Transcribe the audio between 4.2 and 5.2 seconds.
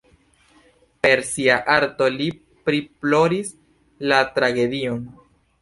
tragedion.